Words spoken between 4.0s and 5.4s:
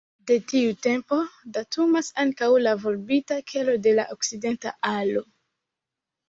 la okcidenta alo.